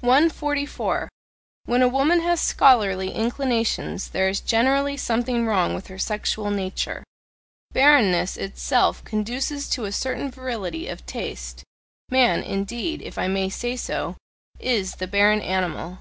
[0.00, 1.10] 144.
[1.66, 7.04] When a woman has scholarly inclinations there is generally something wrong with her sexual nature.
[7.74, 11.62] Barrenness itself conduces to a certain virility of taste;
[12.10, 14.16] man, indeed, if I may say so,
[14.58, 15.98] is "the barren animal."